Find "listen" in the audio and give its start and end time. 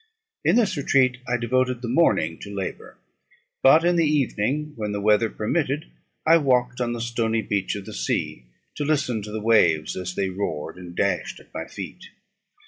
8.83-9.21